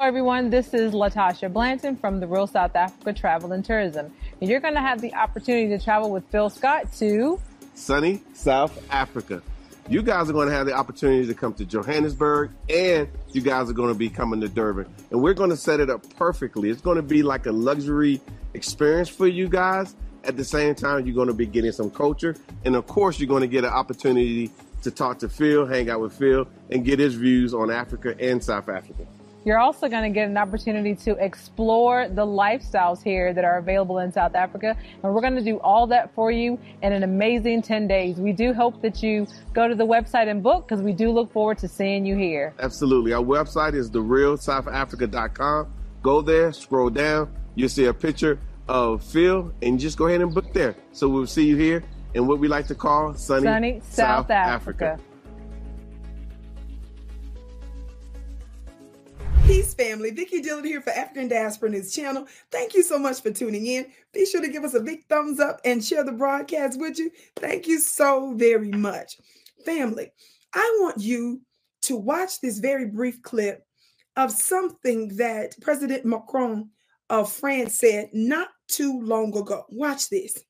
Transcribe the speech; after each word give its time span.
Hello, 0.00 0.08
everyone. 0.08 0.48
This 0.48 0.72
is 0.72 0.94
Latasha 0.94 1.52
Blanton 1.52 1.94
from 1.94 2.20
the 2.20 2.26
Real 2.26 2.46
South 2.46 2.74
Africa 2.74 3.12
Travel 3.12 3.52
and 3.52 3.62
Tourism. 3.62 4.10
And 4.40 4.48
you're 4.48 4.58
going 4.58 4.72
to 4.72 4.80
have 4.80 5.02
the 5.02 5.12
opportunity 5.12 5.68
to 5.76 5.78
travel 5.78 6.10
with 6.10 6.24
Phil 6.30 6.48
Scott 6.48 6.90
to 6.94 7.38
sunny 7.74 8.22
South 8.32 8.82
Africa. 8.90 9.42
You 9.90 10.00
guys 10.00 10.30
are 10.30 10.32
going 10.32 10.48
to 10.48 10.54
have 10.54 10.64
the 10.64 10.72
opportunity 10.72 11.26
to 11.26 11.34
come 11.34 11.52
to 11.52 11.66
Johannesburg 11.66 12.50
and 12.70 13.10
you 13.32 13.42
guys 13.42 13.68
are 13.68 13.74
going 13.74 13.92
to 13.92 13.98
be 13.98 14.08
coming 14.08 14.40
to 14.40 14.48
Durban. 14.48 14.86
And 15.10 15.20
we're 15.20 15.34
going 15.34 15.50
to 15.50 15.56
set 15.56 15.80
it 15.80 15.90
up 15.90 16.02
perfectly. 16.16 16.70
It's 16.70 16.80
going 16.80 16.96
to 16.96 17.02
be 17.02 17.22
like 17.22 17.44
a 17.44 17.52
luxury 17.52 18.22
experience 18.54 19.10
for 19.10 19.26
you 19.26 19.50
guys. 19.50 19.94
At 20.24 20.38
the 20.38 20.44
same 20.44 20.74
time, 20.74 21.04
you're 21.04 21.14
going 21.14 21.28
to 21.28 21.34
be 21.34 21.44
getting 21.44 21.72
some 21.72 21.90
culture. 21.90 22.36
And 22.64 22.74
of 22.74 22.86
course, 22.86 23.20
you're 23.20 23.28
going 23.28 23.42
to 23.42 23.48
get 23.48 23.64
an 23.64 23.70
opportunity 23.70 24.50
to 24.80 24.90
talk 24.90 25.18
to 25.18 25.28
Phil, 25.28 25.66
hang 25.66 25.90
out 25.90 26.00
with 26.00 26.14
Phil, 26.14 26.48
and 26.70 26.86
get 26.86 26.98
his 26.98 27.16
views 27.16 27.52
on 27.52 27.70
Africa 27.70 28.16
and 28.18 28.42
South 28.42 28.70
Africa. 28.70 29.06
You're 29.44 29.58
also 29.58 29.88
going 29.88 30.02
to 30.02 30.10
get 30.10 30.28
an 30.28 30.36
opportunity 30.36 30.94
to 30.96 31.12
explore 31.12 32.08
the 32.08 32.26
lifestyles 32.26 33.02
here 33.02 33.32
that 33.32 33.42
are 33.44 33.56
available 33.56 33.98
in 33.98 34.12
South 34.12 34.34
Africa. 34.34 34.76
And 35.02 35.14
we're 35.14 35.22
going 35.22 35.36
to 35.36 35.42
do 35.42 35.58
all 35.60 35.86
that 35.86 36.14
for 36.14 36.30
you 36.30 36.58
in 36.82 36.92
an 36.92 37.02
amazing 37.02 37.62
10 37.62 37.88
days. 37.88 38.16
We 38.16 38.32
do 38.32 38.52
hope 38.52 38.82
that 38.82 39.02
you 39.02 39.26
go 39.54 39.66
to 39.66 39.74
the 39.74 39.86
website 39.86 40.28
and 40.28 40.42
book 40.42 40.68
because 40.68 40.82
we 40.82 40.92
do 40.92 41.10
look 41.10 41.32
forward 41.32 41.56
to 41.58 41.68
seeing 41.68 42.04
you 42.04 42.16
here. 42.16 42.52
Absolutely. 42.58 43.14
Our 43.14 43.22
website 43.22 43.74
is 43.74 43.90
therealsouthafrica.com. 43.90 45.72
Go 46.02 46.20
there, 46.20 46.52
scroll 46.52 46.90
down, 46.90 47.34
you'll 47.54 47.68
see 47.68 47.86
a 47.86 47.94
picture 47.94 48.38
of 48.68 49.02
Phil, 49.02 49.52
and 49.62 49.78
just 49.78 49.98
go 49.98 50.06
ahead 50.06 50.20
and 50.20 50.34
book 50.34 50.52
there. 50.52 50.74
So 50.92 51.08
we'll 51.08 51.26
see 51.26 51.46
you 51.46 51.56
here 51.56 51.82
in 52.14 52.26
what 52.26 52.38
we 52.38 52.48
like 52.48 52.66
to 52.68 52.74
call 52.74 53.14
sunny, 53.14 53.44
sunny 53.44 53.80
South, 53.80 54.26
South 54.26 54.30
Africa. 54.30 54.92
Africa. 54.92 55.09
Peace, 59.50 59.74
family. 59.74 60.12
Vicki 60.12 60.40
Dillard 60.40 60.64
here 60.64 60.80
for 60.80 60.90
African 60.90 61.26
Diaspora 61.26 61.70
News 61.70 61.92
Channel. 61.92 62.24
Thank 62.52 62.72
you 62.72 62.84
so 62.84 63.00
much 63.00 63.20
for 63.20 63.32
tuning 63.32 63.66
in. 63.66 63.90
Be 64.12 64.24
sure 64.24 64.40
to 64.40 64.48
give 64.48 64.62
us 64.62 64.74
a 64.74 64.80
big 64.80 65.04
thumbs 65.08 65.40
up 65.40 65.60
and 65.64 65.84
share 65.84 66.04
the 66.04 66.12
broadcast 66.12 66.78
with 66.78 67.00
you. 67.00 67.10
Thank 67.34 67.66
you 67.66 67.80
so 67.80 68.32
very 68.36 68.70
much. 68.70 69.16
Family, 69.66 70.12
I 70.54 70.78
want 70.82 71.00
you 71.00 71.40
to 71.82 71.96
watch 71.96 72.40
this 72.40 72.60
very 72.60 72.86
brief 72.86 73.22
clip 73.22 73.66
of 74.14 74.30
something 74.30 75.16
that 75.16 75.56
President 75.60 76.04
Macron 76.04 76.70
of 77.08 77.32
France 77.32 77.76
said 77.76 78.10
not 78.12 78.50
too 78.68 79.00
long 79.02 79.36
ago. 79.36 79.64
Watch 79.70 80.10
this. 80.10 80.44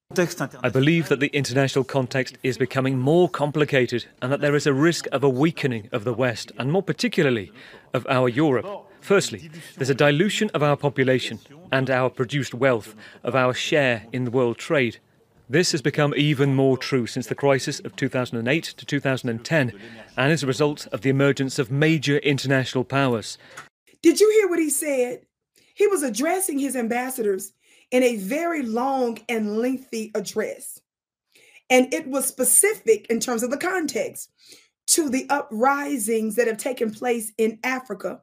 I 0.63 0.69
believe 0.69 1.09
that 1.09 1.21
the 1.21 1.29
international 1.29 1.85
context 1.85 2.37
is 2.43 2.59
becoming 2.59 2.99
more 2.99 3.31
complicated 3.31 4.05
and 4.21 4.31
that 4.31 4.43
there 4.43 4.55
is 4.55 4.67
a 4.67 4.75
risk 4.75 5.07
of 5.11 5.25
a 5.25 5.29
weakening 5.31 5.89
of 5.91 6.05
the 6.05 6.13
West, 6.13 6.53
and 6.59 6.71
more 6.71 6.83
particularly 6.83 7.51
of 7.95 8.07
our 8.07 8.29
Europe. 8.29 8.89
Firstly, 9.01 9.51
there's 9.77 9.91
a 9.91 9.95
dilution 9.95 10.51
of 10.55 10.63
our 10.63 10.77
population 10.77 11.41
and 11.73 11.91
our 11.91 12.11
produced 12.11 12.55
wealth, 12.55 12.95
of 13.23 13.35
our 13.35 13.55
share 13.55 14.07
in 14.13 14.25
the 14.25 14.31
world 14.31 14.59
trade. 14.59 14.99
This 15.49 15.73
has 15.73 15.83
become 15.83 16.15
even 16.17 16.55
more 16.55 16.79
true 16.79 17.07
since 17.07 17.27
the 17.27 17.35
crisis 17.35 17.81
of 17.81 17.97
2008 17.97 18.63
to 18.63 18.87
2010 18.87 19.73
and 20.17 20.33
is 20.33 20.43
a 20.45 20.47
result 20.47 20.87
of 20.93 21.01
the 21.01 21.11
emergence 21.11 21.59
of 21.59 21.71
major 21.71 22.19
international 22.19 22.85
powers. 22.85 23.37
Did 24.01 24.21
you 24.21 24.31
hear 24.31 24.49
what 24.49 24.61
he 24.61 24.71
said? 24.71 25.27
He 25.75 25.89
was 25.89 26.03
addressing 26.03 26.59
his 26.59 26.77
ambassadors 26.77 27.53
in 27.91 28.03
a 28.03 28.17
very 28.17 28.63
long 28.63 29.19
and 29.29 29.59
lengthy 29.59 30.13
address. 30.15 30.81
And 31.69 31.93
it 31.93 32.07
was 32.07 32.27
specific 32.27 33.07
in 33.09 33.19
terms 33.19 33.43
of 33.43 33.51
the 33.51 33.57
context 33.57 34.31
to 34.89 35.09
the 35.09 35.27
uprisings 35.31 36.37
that 36.37 36.47
have 36.47 36.59
taken 36.59 36.93
place 36.93 37.33
in 37.39 37.59
Africa 37.65 38.21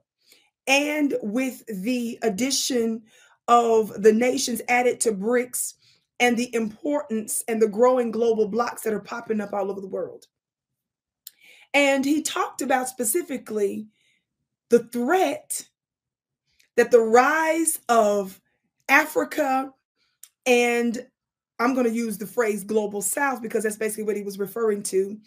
and 0.67 1.15
with 1.21 1.63
the 1.67 2.19
addition 2.21 3.01
of 3.47 4.01
the 4.01 4.11
nations 4.11 4.61
added 4.67 4.99
to 5.01 5.11
BRICS 5.11 5.75
and 6.19 6.35
the 6.35 6.53
importance 6.53 7.43
and 7.47 7.61
the 7.61 7.67
growing 7.67 8.11
global 8.11 8.47
blocks 8.47 8.81
that 8.81 8.93
are 8.93 8.99
popping 8.99 9.39
up 9.39 9.53
all 9.53 9.71
over 9.71 9.79
the 9.79 9.87
world. 9.87 10.27
And 11.73 12.03
he 12.03 12.21
talked 12.21 12.61
about 12.61 12.89
specifically 12.89 13.87
the 14.69 14.79
threat 14.79 15.67
that 16.75 16.91
the 16.91 16.99
rise 16.99 17.79
of 17.87 18.39
Africa 18.89 19.73
and 20.45 21.05
I'm 21.59 21.73
going 21.73 21.87
to 21.87 21.93
use 21.93 22.17
the 22.17 22.27
phrase 22.27 22.63
global 22.63 23.01
south 23.01 23.41
because 23.41 23.63
that's 23.63 23.77
basically 23.77 24.03
what 24.03 24.15
he 24.15 24.23
was 24.23 24.37
referring 24.37 24.83
to 24.83 25.17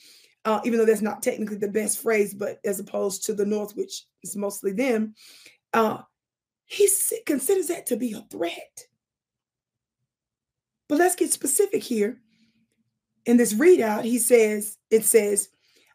uh, 0.44 0.60
even 0.64 0.78
though 0.78 0.86
that's 0.86 1.02
not 1.02 1.22
technically 1.22 1.56
the 1.56 1.68
best 1.68 2.00
phrase, 2.00 2.34
but 2.34 2.60
as 2.64 2.80
opposed 2.80 3.24
to 3.24 3.34
the 3.34 3.46
North, 3.46 3.76
which 3.76 4.04
is 4.22 4.36
mostly 4.36 4.72
them, 4.72 5.14
uh, 5.74 5.98
he 6.66 6.88
considers 7.26 7.66
that 7.66 7.86
to 7.86 7.96
be 7.96 8.12
a 8.12 8.20
threat. 8.30 8.84
But 10.88 10.98
let's 10.98 11.16
get 11.16 11.32
specific 11.32 11.82
here. 11.82 12.20
In 13.26 13.36
this 13.36 13.54
readout, 13.54 14.04
he 14.04 14.18
says, 14.18 14.78
it 14.90 15.04
says, 15.04 15.50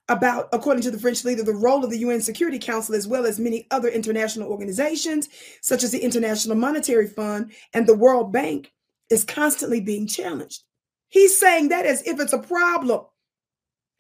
about, 0.07 0.50
according 0.53 0.83
to 0.83 0.91
the 0.91 1.00
French 1.00 1.23
leader, 1.25 1.44
the 1.44 1.53
role 1.53 1.83
of 1.83 1.89
the 1.89 1.97
UN 2.00 2.22
Security 2.22 2.59
Council, 2.59 2.94
as 2.94 3.07
well 3.07 3.25
as 3.25 3.39
many 3.39 3.66
other 3.72 3.88
international 3.88 4.50
organizations, 4.50 5.29
such 5.62 5.83
as 5.83 5.91
the 5.91 6.00
International 6.00 6.56
Monetary 6.56 7.07
Fund 7.07 7.51
and 7.73 7.88
the 7.88 7.95
World 7.95 8.31
Bank, 8.31 8.72
is 9.09 9.23
constantly 9.23 9.81
being 9.81 10.07
challenged. 10.07 10.63
He's 11.09 11.38
saying 11.38 11.69
that 11.69 11.85
as 11.85 12.06
if 12.06 12.19
it's 12.19 12.33
a 12.33 12.39
problem. 12.39 13.06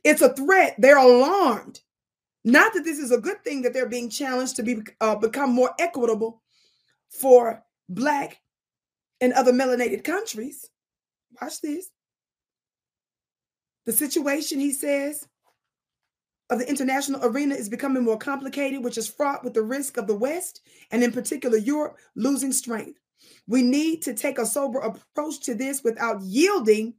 It's 0.05 0.21
a 0.21 0.33
threat. 0.33 0.75
They're 0.77 0.99
alarmed. 0.99 1.81
Not 2.45 2.73
that 2.73 2.83
this 2.85 2.99
is 2.99 3.11
a 3.11 3.19
good 3.19 3.43
thing 3.43 3.63
that 3.63 3.73
they're 3.73 3.89
being 3.89 4.09
challenged 4.09 4.55
to 4.57 4.63
be 4.63 4.77
uh, 5.01 5.15
become 5.15 5.51
more 5.51 5.71
equitable 5.79 6.43
for 7.09 7.63
black 7.89 8.39
and 9.19 9.33
other 9.33 9.51
melanated 9.51 10.03
countries. 10.03 10.69
Watch 11.41 11.59
this. 11.59 11.89
The 13.87 13.93
situation, 13.93 14.59
he 14.59 14.71
says, 14.71 15.27
of 16.51 16.59
the 16.59 16.69
international 16.69 17.25
arena 17.25 17.55
is 17.55 17.67
becoming 17.67 18.03
more 18.03 18.17
complicated, 18.17 18.83
which 18.83 18.99
is 18.99 19.07
fraught 19.07 19.43
with 19.43 19.55
the 19.55 19.63
risk 19.63 19.97
of 19.97 20.05
the 20.05 20.15
West, 20.15 20.61
and 20.91 21.03
in 21.03 21.11
particular 21.11 21.57
Europe, 21.57 21.97
losing 22.15 22.51
strength. 22.51 22.99
We 23.47 23.63
need 23.63 24.03
to 24.03 24.13
take 24.13 24.37
a 24.37 24.45
sober 24.45 24.79
approach 24.79 25.39
to 25.41 25.55
this 25.55 25.83
without 25.83 26.21
yielding 26.21 26.93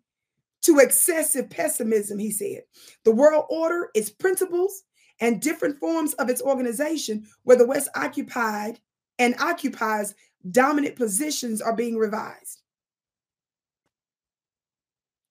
to 0.66 0.81
excessive 0.81 1.49
pessimism, 1.49 2.19
he 2.19 2.32
said. 2.32 2.62
The 3.04 3.12
world 3.12 3.44
order, 3.49 3.91
its 3.94 4.10
principles, 4.10 4.82
and 5.21 5.41
different 5.41 5.78
forms 5.78 6.12
of 6.15 6.28
its 6.28 6.43
organization, 6.43 7.27
where 7.44 7.56
the 7.56 7.66
West 7.66 7.88
occupied 7.94 8.81
and 9.19 9.34
occupies 9.38 10.15
dominant 10.50 10.97
positions, 10.97 11.62
are 11.62 11.75
being 11.75 11.97
revised. 11.97 12.62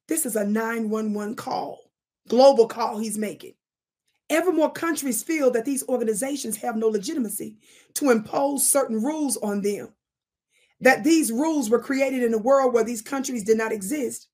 This 0.08 0.26
is 0.26 0.36
a 0.36 0.46
911 0.46 1.36
call, 1.36 1.92
global 2.28 2.68
call 2.68 2.98
he's 2.98 3.18
making. 3.18 3.54
Ever 4.30 4.52
more 4.52 4.72
countries 4.72 5.22
feel 5.22 5.52
that 5.52 5.66
these 5.66 5.88
organizations 5.88 6.58
have 6.58 6.78
no 6.78 6.88
legitimacy 6.88 7.58
to 7.96 8.10
impose 8.10 8.70
certain 8.70 9.02
rules 9.02 9.38
on 9.38 9.62
them. 9.62 9.90
That 10.82 11.04
these 11.04 11.32
rules 11.32 11.70
were 11.70 11.80
created 11.80 12.24
in 12.24 12.34
a 12.34 12.40
world 12.40 12.74
where 12.74 12.84
these 12.84 13.02
countries 13.02 13.44
did 13.44 13.58
not 13.58 13.72
exist 13.72 14.30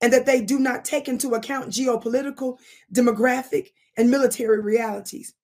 and 0.00 0.12
that 0.12 0.26
they 0.26 0.40
do 0.40 0.58
not 0.58 0.84
take 0.84 1.08
into 1.08 1.34
account 1.34 1.70
geopolitical, 1.70 2.58
demographic, 2.92 3.68
and 3.96 4.10
military 4.10 4.60
realities. 4.60 5.34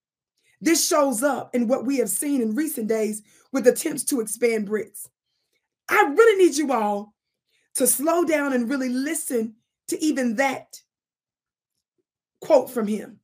This 0.61 0.87
shows 0.87 1.23
up 1.23 1.55
in 1.55 1.69
what 1.69 1.87
we 1.87 1.99
have 1.99 2.09
seen 2.09 2.43
in 2.43 2.55
recent 2.55 2.89
days 2.89 3.23
with 3.53 3.67
attempts 3.67 4.05
to 4.05 4.21
expand 4.21 4.69
BRICS. 4.69 5.09
I 5.89 6.03
really 6.03 6.45
need 6.45 6.57
you 6.57 6.73
all 6.73 7.15
to 7.77 7.87
slow 7.87 8.25
down 8.25 8.53
and 8.53 8.69
really 8.69 8.89
listen 8.89 9.55
to 9.89 10.03
even 10.03 10.37
that 10.37 10.81
quote 12.41 12.71
from 12.71 12.87
him. 12.87 13.21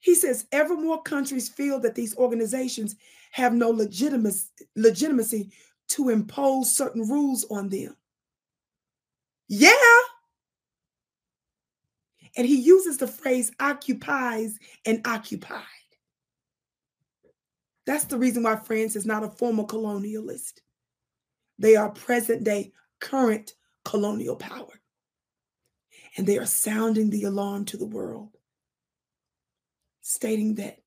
He 0.00 0.14
says, 0.14 0.46
ever 0.50 0.74
more 0.76 1.02
countries 1.02 1.48
feel 1.48 1.78
that 1.80 1.94
these 1.94 2.16
organizations 2.16 2.96
have 3.32 3.52
no 3.52 3.70
legitimacy, 3.70 4.48
legitimacy 4.74 5.50
to 5.88 6.08
impose 6.08 6.74
certain 6.74 7.06
rules 7.06 7.44
on 7.50 7.68
them. 7.68 7.94
Yeah. 9.50 9.72
And 12.36 12.46
he 12.46 12.60
uses 12.60 12.98
the 12.98 13.08
phrase 13.08 13.50
occupies 13.58 14.56
and 14.86 15.04
occupied. 15.04 15.64
That's 17.84 18.04
the 18.04 18.16
reason 18.16 18.44
why 18.44 18.54
France 18.54 18.94
is 18.94 19.04
not 19.04 19.24
a 19.24 19.28
former 19.28 19.64
colonialist. 19.64 20.60
They 21.58 21.74
are 21.74 21.90
present 21.90 22.44
day, 22.44 22.70
current 23.00 23.54
colonial 23.84 24.36
power. 24.36 24.80
And 26.16 26.28
they 26.28 26.38
are 26.38 26.46
sounding 26.46 27.10
the 27.10 27.24
alarm 27.24 27.64
to 27.66 27.76
the 27.76 27.86
world, 27.86 28.36
stating 30.00 30.54
that 30.54 30.78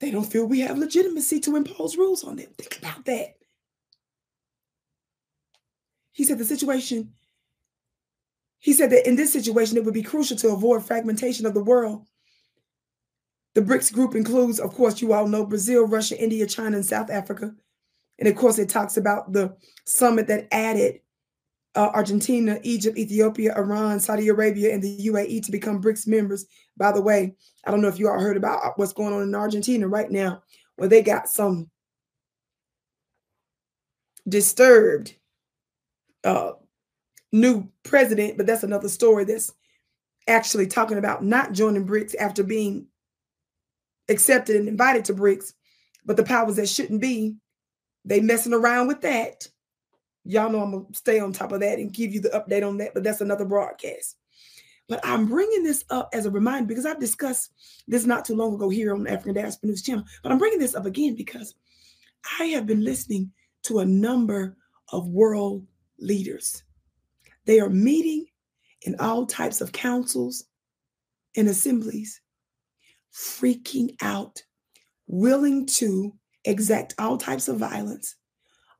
they 0.00 0.10
don't 0.10 0.24
feel 0.24 0.46
we 0.46 0.60
have 0.60 0.78
legitimacy 0.78 1.40
to 1.40 1.56
impose 1.56 1.98
rules 1.98 2.24
on 2.24 2.36
them. 2.36 2.48
Think 2.56 2.78
about 2.78 3.04
that. 3.04 3.34
He 6.12 6.24
said 6.24 6.38
the 6.38 6.44
situation, 6.44 7.12
he 8.58 8.72
said 8.72 8.90
that 8.90 9.08
in 9.08 9.16
this 9.16 9.32
situation, 9.32 9.76
it 9.76 9.84
would 9.84 9.94
be 9.94 10.02
crucial 10.02 10.36
to 10.38 10.48
avoid 10.50 10.84
fragmentation 10.84 11.46
of 11.46 11.54
the 11.54 11.64
world 11.64 12.06
The 13.54 13.62
BRICS 13.62 13.92
group 13.92 14.14
includes, 14.14 14.60
of 14.60 14.72
course, 14.74 15.00
you 15.02 15.12
all 15.12 15.26
know 15.26 15.44
Brazil, 15.44 15.86
Russia, 15.86 16.20
India, 16.22 16.46
China, 16.46 16.76
and 16.76 16.86
South 16.86 17.10
Africa. 17.10 17.52
And 18.18 18.28
of 18.28 18.36
course, 18.36 18.58
it 18.58 18.68
talks 18.68 18.96
about 18.96 19.32
the 19.32 19.56
summit 19.86 20.28
that 20.28 20.46
added 20.52 21.00
uh, 21.74 21.90
Argentina, 21.94 22.60
Egypt, 22.62 22.98
Ethiopia, 22.98 23.56
Iran, 23.56 23.98
Saudi 23.98 24.28
Arabia, 24.28 24.72
and 24.72 24.82
the 24.82 25.06
UAE 25.06 25.44
to 25.46 25.52
become 25.52 25.82
BRICS 25.82 26.06
members. 26.06 26.46
By 26.76 26.92
the 26.92 27.02
way, 27.02 27.34
I 27.64 27.70
don't 27.70 27.80
know 27.80 27.88
if 27.88 27.98
you 27.98 28.08
all 28.08 28.20
heard 28.20 28.36
about 28.36 28.78
what's 28.78 28.92
going 28.92 29.14
on 29.14 29.22
in 29.22 29.34
Argentina 29.34 29.88
right 29.88 30.10
now, 30.10 30.42
where 30.76 30.88
they 30.88 31.02
got 31.02 31.28
some 31.28 31.70
disturbed 34.28 35.14
uh, 36.24 36.52
new 37.32 37.68
president, 37.82 38.36
but 38.36 38.46
that's 38.46 38.62
another 38.62 38.88
story 38.88 39.24
that's 39.24 39.52
actually 40.28 40.66
talking 40.66 40.98
about 40.98 41.24
not 41.24 41.52
joining 41.52 41.86
BRICS 41.86 42.14
after 42.18 42.42
being 42.42 42.86
accepted 44.08 44.56
and 44.56 44.68
invited 44.68 45.04
to 45.06 45.14
BRICS, 45.14 45.52
but 46.04 46.16
the 46.16 46.24
powers 46.24 46.56
that 46.56 46.68
shouldn't 46.68 47.00
be, 47.00 47.36
they 48.04 48.20
messing 48.20 48.54
around 48.54 48.88
with 48.88 49.00
that. 49.02 49.46
Y'all 50.24 50.50
know 50.50 50.62
I'm 50.62 50.72
gonna 50.72 50.84
stay 50.92 51.18
on 51.18 51.32
top 51.32 51.52
of 51.52 51.60
that 51.60 51.78
and 51.78 51.92
give 51.92 52.12
you 52.12 52.20
the 52.20 52.28
update 52.30 52.66
on 52.66 52.76
that, 52.78 52.94
but 52.94 53.02
that's 53.02 53.20
another 53.20 53.44
broadcast. 53.44 54.16
But 54.88 55.00
I'm 55.04 55.26
bringing 55.26 55.62
this 55.62 55.84
up 55.90 56.10
as 56.12 56.26
a 56.26 56.30
reminder 56.30 56.66
because 56.66 56.84
I've 56.84 56.98
discussed 56.98 57.52
this 57.86 58.06
not 58.06 58.24
too 58.24 58.34
long 58.34 58.54
ago 58.54 58.68
here 58.68 58.92
on 58.92 59.06
African 59.06 59.34
Diaspora 59.34 59.68
News 59.68 59.82
channel. 59.82 60.04
But 60.20 60.32
I'm 60.32 60.38
bringing 60.38 60.58
this 60.58 60.74
up 60.74 60.84
again 60.84 61.14
because 61.14 61.54
I 62.40 62.46
have 62.46 62.66
been 62.66 62.82
listening 62.82 63.30
to 63.62 63.78
a 63.78 63.84
number 63.84 64.56
of 64.92 65.06
world 65.06 65.64
leaders. 66.00 66.62
They 67.46 67.60
are 67.60 67.70
meeting 67.70 68.26
in 68.82 68.96
all 68.98 69.26
types 69.26 69.60
of 69.60 69.72
councils 69.72 70.44
and 71.36 71.48
assemblies, 71.48 72.20
freaking 73.14 73.94
out, 74.02 74.42
willing 75.06 75.66
to 75.66 76.14
exact 76.44 76.94
all 76.98 77.18
types 77.18 77.48
of 77.48 77.58
violence, 77.58 78.16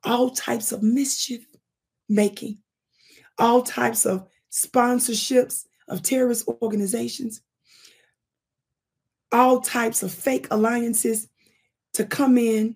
all 0.03 0.31
types 0.31 0.71
of 0.71 0.83
mischief 0.83 1.45
making, 2.09 2.57
all 3.37 3.61
types 3.61 4.05
of 4.05 4.27
sponsorships 4.51 5.65
of 5.87 6.01
terrorist 6.01 6.47
organizations, 6.61 7.41
all 9.31 9.61
types 9.61 10.03
of 10.03 10.11
fake 10.11 10.47
alliances 10.51 11.27
to 11.93 12.05
come 12.05 12.37
in. 12.37 12.75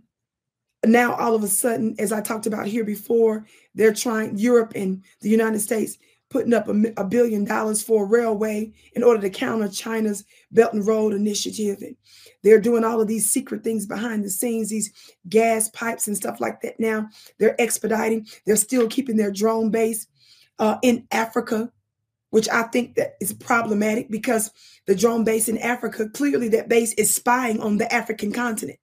Now, 0.92 1.16
all 1.16 1.36
of 1.36 1.44
a 1.44 1.48
sudden, 1.48 1.96
as 2.00 2.12
I 2.12 2.22
talked 2.22 2.48
about 2.48 2.68
here 2.68 2.84
before, 2.84 3.46
they're 3.74 3.94
trying, 3.94 4.38
Europe 4.38 4.74
and 4.76 5.04
the 5.22 5.30
United 5.30 5.60
States 5.60 5.98
putting 6.30 6.54
up 6.54 6.68
a, 6.68 6.94
a, 6.98 7.04
billion 7.04 7.46
dollars 7.46 7.82
for 7.82 8.04
a 8.04 8.08
railway 8.08 8.72
in 8.94 9.04
order 9.04 9.22
to 9.22 9.30
counter 9.30 9.70
China's 9.70 10.26
Belt 10.52 10.74
and 10.74 10.86
Road 10.86 11.14
Initiative. 11.14 11.78
And 11.82 11.96
they're 12.44 12.60
doing 12.60 12.84
all 12.84 13.00
of 13.00 13.08
these 13.08 13.30
secret 13.30 13.64
things 13.64 13.86
behind 13.86 14.24
the 14.24 14.30
scenes, 14.30 14.70
these 14.70 14.92
gas 15.30 15.70
pipes 15.70 16.08
and 16.08 16.18
stuff 16.18 16.42
like 16.42 16.62
that. 16.62 16.80
Now 16.80 17.08
they're 17.38 17.60
expediting. 17.60 18.28
They're 18.46 18.56
still 18.56 18.88
keeping 18.88 19.18
their 19.18 19.32
drone 19.32 19.70
base 19.70 20.08
uh, 20.60 20.78
in 20.82 21.08
Africa, 21.12 21.72
which 22.32 22.50
I 22.50 22.64
think 22.64 22.96
that 22.96 23.16
is 23.22 23.32
problematic 23.32 24.10
because 24.10 24.52
the 24.88 24.96
drone 24.96 25.24
base 25.24 25.48
in 25.48 25.58
Africa, 25.60 26.10
clearly 26.10 26.50
that 26.50 26.70
base 26.70 26.94
is 26.94 27.14
spying 27.16 27.62
on 27.62 27.78
the 27.78 27.94
African 27.94 28.34
continent. 28.34 28.80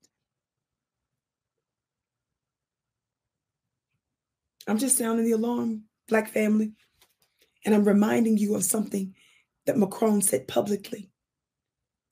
I'm 4.67 4.79
just 4.79 4.99
sounding 4.99 5.25
the 5.25 5.33
alarm, 5.33 5.85
Black 6.09 6.29
family. 6.29 6.73
And 7.65 7.75
I'm 7.75 7.85
reminding 7.85 8.39
you 8.39 8.55
of 8.55 8.65
something 8.65 9.15
that 9.67 9.79
Macron 9.79 10.23
said 10.23 10.49
publicly 10.49 11.11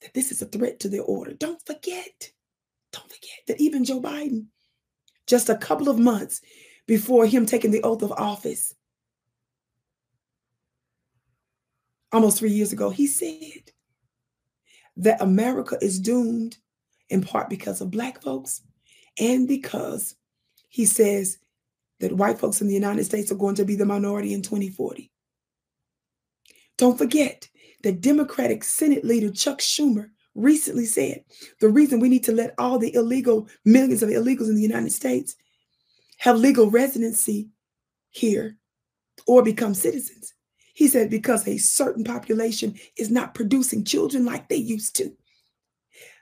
that 0.01 0.13
this 0.13 0.31
is 0.31 0.41
a 0.41 0.45
threat 0.45 0.79
to 0.81 0.89
their 0.89 1.03
order. 1.03 1.33
Don't 1.33 1.63
forget, 1.65 2.31
don't 2.91 3.09
forget 3.09 3.39
that 3.47 3.61
even 3.61 3.85
Joe 3.85 4.01
Biden, 4.01 4.47
just 5.27 5.49
a 5.49 5.57
couple 5.57 5.89
of 5.89 5.99
months 5.99 6.41
before 6.87 7.25
him 7.25 7.45
taking 7.45 7.71
the 7.71 7.83
oath 7.83 8.01
of 8.01 8.11
office, 8.13 8.73
almost 12.11 12.39
three 12.39 12.51
years 12.51 12.73
ago, 12.73 12.89
he 12.89 13.07
said 13.07 13.71
that 14.97 15.21
America 15.21 15.77
is 15.81 15.99
doomed 15.99 16.57
in 17.09 17.21
part 17.21 17.49
because 17.49 17.81
of 17.81 17.91
Black 17.91 18.21
folks 18.21 18.61
and 19.19 19.47
because 19.47 20.15
he 20.69 20.85
says 20.85 21.37
that 22.01 22.17
white 22.17 22.39
folks 22.39 22.61
in 22.61 22.67
the 22.67 22.73
United 22.73 23.05
States 23.05 23.31
are 23.31 23.35
going 23.35 23.55
to 23.55 23.65
be 23.65 23.75
the 23.75 23.85
minority 23.85 24.33
in 24.33 24.41
2040. 24.41 25.09
Don't 26.77 26.97
forget 26.97 27.47
that 27.83 28.01
Democratic 28.01 28.63
Senate 28.63 29.05
leader 29.05 29.31
Chuck 29.31 29.59
Schumer 29.59 30.09
recently 30.35 30.85
said 30.85 31.23
the 31.59 31.69
reason 31.69 31.99
we 31.99 32.09
need 32.09 32.23
to 32.23 32.31
let 32.31 32.53
all 32.57 32.79
the 32.79 32.93
illegal, 32.93 33.47
millions 33.65 34.03
of 34.03 34.09
illegals 34.09 34.49
in 34.49 34.55
the 34.55 34.61
United 34.61 34.91
States 34.91 35.35
have 36.17 36.37
legal 36.37 36.69
residency 36.69 37.49
here 38.09 38.57
or 39.27 39.43
become 39.43 39.73
citizens. 39.73 40.33
He 40.73 40.87
said 40.87 41.09
because 41.09 41.47
a 41.47 41.57
certain 41.57 42.03
population 42.03 42.75
is 42.97 43.11
not 43.11 43.35
producing 43.35 43.83
children 43.83 44.25
like 44.25 44.47
they 44.47 44.55
used 44.55 44.95
to. 44.97 45.15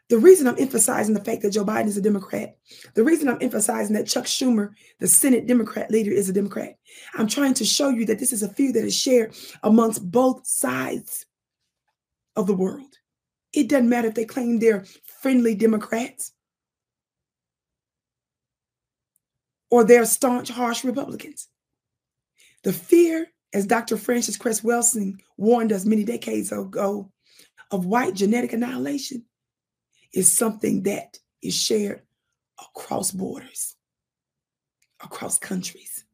The 0.09 0.17
reason 0.17 0.47
I'm 0.47 0.57
emphasizing 0.57 1.13
the 1.13 1.23
fact 1.23 1.43
that 1.43 1.51
Joe 1.51 1.63
Biden 1.63 1.85
is 1.85 1.97
a 1.97 2.01
Democrat, 2.01 2.57
the 2.95 3.03
reason 3.03 3.29
I'm 3.29 3.37
emphasizing 3.41 3.95
that 3.95 4.07
Chuck 4.07 4.25
Schumer, 4.25 4.71
the 4.99 5.07
Senate 5.07 5.45
Democrat 5.45 5.91
leader, 5.91 6.11
is 6.11 6.27
a 6.29 6.33
Democrat, 6.33 6.77
I'm 7.13 7.27
trying 7.27 7.53
to 7.55 7.65
show 7.65 7.89
you 7.89 8.05
that 8.07 8.17
this 8.17 8.33
is 8.33 8.41
a 8.41 8.51
view 8.51 8.73
that 8.73 8.83
is 8.83 8.95
shared 8.95 9.35
amongst 9.61 10.09
both 10.09 10.47
sides 10.47 11.27
of 12.35 12.47
the 12.47 12.55
world. 12.55 12.97
It 13.53 13.69
doesn't 13.69 13.89
matter 13.89 14.07
if 14.07 14.15
they 14.15 14.25
claim 14.25 14.57
they're 14.57 14.85
friendly 15.21 15.53
Democrats 15.53 16.33
or 19.69 19.83
they're 19.83 20.05
staunch, 20.05 20.49
harsh 20.49 20.83
Republicans. 20.83 21.47
The 22.63 22.73
fear, 22.73 23.27
as 23.53 23.67
Dr. 23.67 23.95
Frances 23.97 24.37
Cress 24.37 24.61
Welsing 24.61 25.21
warned 25.37 25.71
us 25.71 25.85
many 25.85 26.03
decades 26.03 26.51
ago, 26.51 27.11
of 27.71 27.85
white 27.85 28.15
genetic 28.15 28.53
annihilation 28.53 29.23
is 30.13 30.31
something 30.31 30.83
that 30.83 31.19
is 31.41 31.55
shared 31.55 32.01
across 32.59 33.11
borders, 33.11 33.75
across 35.03 35.37
countries. 35.37 36.05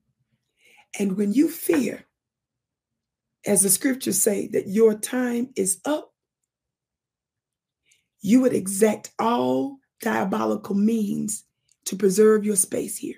And 0.99 1.17
when 1.17 1.33
you 1.33 1.49
fear, 1.49 2.05
as 3.45 3.61
the 3.61 3.69
scriptures 3.69 4.21
say, 4.21 4.47
that 4.47 4.67
your 4.67 4.95
time 4.95 5.49
is 5.55 5.79
up, 5.85 6.13
you 8.21 8.41
would 8.41 8.53
exact 8.53 9.11
all 9.19 9.77
diabolical 10.01 10.75
means 10.75 11.43
to 11.85 11.95
preserve 11.95 12.43
your 12.43 12.55
space 12.55 12.97
here. 12.97 13.17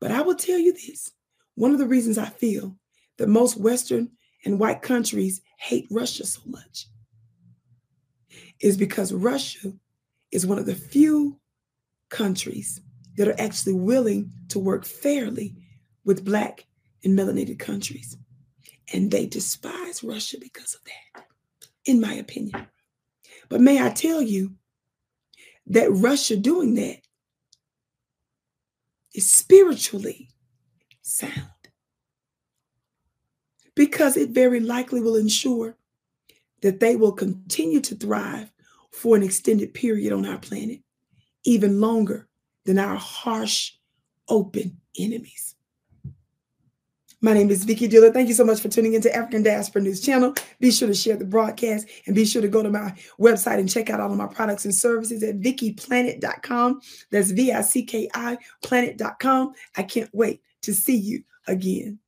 But 0.00 0.10
I 0.10 0.22
will 0.22 0.34
tell 0.34 0.58
you 0.58 0.72
this 0.72 1.12
one 1.54 1.72
of 1.72 1.78
the 1.78 1.86
reasons 1.86 2.18
I 2.18 2.26
feel 2.26 2.76
that 3.18 3.28
most 3.28 3.58
Western 3.58 4.10
and 4.44 4.58
white 4.58 4.82
countries 4.82 5.40
hate 5.58 5.86
Russia 5.90 6.24
so 6.24 6.40
much 6.46 6.86
is 8.60 8.76
because 8.76 9.12
Russia 9.12 9.72
is 10.32 10.46
one 10.46 10.58
of 10.58 10.66
the 10.66 10.74
few 10.74 11.38
countries 12.08 12.80
that 13.16 13.28
are 13.28 13.40
actually 13.40 13.72
willing 13.74 14.30
to 14.48 14.58
work 14.58 14.84
fairly 14.84 15.54
with 16.04 16.24
Black 16.24 16.66
and 17.04 17.18
melanated 17.18 17.58
countries. 17.58 18.16
And 18.92 19.10
they 19.10 19.26
despise 19.26 20.04
Russia 20.04 20.36
because 20.40 20.74
of 20.74 20.80
that, 20.84 21.24
in 21.84 22.00
my 22.00 22.14
opinion. 22.14 22.66
But 23.48 23.60
may 23.60 23.84
I 23.84 23.90
tell 23.90 24.22
you 24.22 24.54
that 25.66 25.90
Russia 25.90 26.36
doing 26.36 26.74
that 26.74 27.00
is 29.14 29.30
spiritually 29.30 30.28
sound 31.02 31.50
because 33.74 34.16
it 34.16 34.30
very 34.30 34.60
likely 34.60 35.00
will 35.00 35.16
ensure 35.16 35.76
that 36.66 36.80
they 36.80 36.96
will 36.96 37.12
continue 37.12 37.80
to 37.80 37.94
thrive 37.94 38.52
for 38.90 39.14
an 39.14 39.22
extended 39.22 39.72
period 39.72 40.12
on 40.12 40.26
our 40.26 40.36
planet, 40.36 40.80
even 41.44 41.80
longer 41.80 42.26
than 42.64 42.76
our 42.76 42.96
harsh, 42.96 43.74
open 44.28 44.76
enemies. 44.98 45.54
My 47.20 47.34
name 47.34 47.50
is 47.50 47.62
Vicki 47.62 47.86
Dillard. 47.86 48.14
Thank 48.14 48.26
you 48.26 48.34
so 48.34 48.44
much 48.44 48.60
for 48.60 48.68
tuning 48.68 48.94
into 48.94 49.14
African 49.14 49.44
Diaspora 49.44 49.82
News 49.82 50.00
Channel. 50.00 50.34
Be 50.58 50.72
sure 50.72 50.88
to 50.88 50.94
share 50.94 51.14
the 51.14 51.24
broadcast 51.24 51.86
and 52.06 52.16
be 52.16 52.24
sure 52.24 52.42
to 52.42 52.48
go 52.48 52.64
to 52.64 52.70
my 52.70 52.92
website 53.20 53.60
and 53.60 53.70
check 53.70 53.88
out 53.88 54.00
all 54.00 54.10
of 54.10 54.18
my 54.18 54.26
products 54.26 54.64
and 54.64 54.74
services 54.74 55.22
at 55.22 55.38
vickiplanet.com. 55.38 56.80
That's 57.12 57.30
V 57.30 57.52
I 57.52 57.60
C 57.60 57.84
K 57.84 58.10
I 58.12 58.38
planet.com. 58.64 59.52
I 59.76 59.84
can't 59.84 60.10
wait 60.12 60.42
to 60.62 60.74
see 60.74 60.96
you 60.96 61.22
again. 61.46 62.00